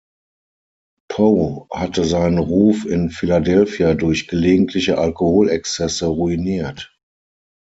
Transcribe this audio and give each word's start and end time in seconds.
Poe 1.09 1.67
hatte 1.69 2.05
seinen 2.05 2.39
Ruf 2.39 2.85
in 2.87 3.11
Philadelphia 3.11 3.93
durch 3.93 4.27
gelegentliche 4.27 4.97
Alkoholexzesse 4.97 6.07
ruiniert. 6.07 6.97